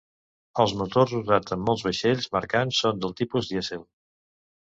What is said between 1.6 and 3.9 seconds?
molts vaixells mercants són del tipus dièsel.